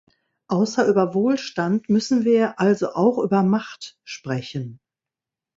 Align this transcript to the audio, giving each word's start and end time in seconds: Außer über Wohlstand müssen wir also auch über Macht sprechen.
Außer 0.47 0.87
über 0.87 1.13
Wohlstand 1.13 1.87
müssen 1.89 2.25
wir 2.25 2.59
also 2.59 2.93
auch 2.95 3.19
über 3.19 3.43
Macht 3.43 3.99
sprechen. 4.03 4.79